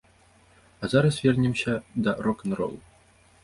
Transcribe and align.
А 0.79 0.87
зараз 0.93 1.21
вернемся 1.25 1.81
да 1.95 2.15
рок-н-ролу. 2.19 2.79